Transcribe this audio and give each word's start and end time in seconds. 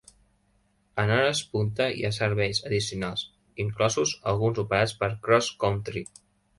En 1.03 1.11
hores 1.15 1.41
punta 1.51 1.87
hi 1.99 2.01
ha 2.09 2.11
serveis 2.19 2.63
addicionals, 2.71 3.27
inclosos 3.67 4.17
alguns 4.35 4.67
operats 4.69 5.01
per 5.05 5.15
CrossCountry. 5.29 6.09